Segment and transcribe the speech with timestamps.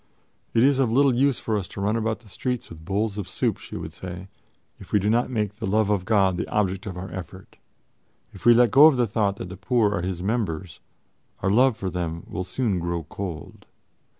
[0.55, 3.29] "It is of little use for us to run about the streets with bowls of
[3.29, 4.29] soup," she would say,
[4.79, 7.57] "if we do not make the love of God the object of our effort.
[8.33, 10.79] If we let go of the thought that the poor are His members,
[11.43, 13.67] our love for them will soon grow cold."